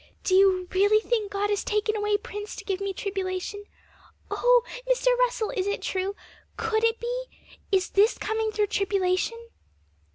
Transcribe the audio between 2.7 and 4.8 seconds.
me tribulation? Oh!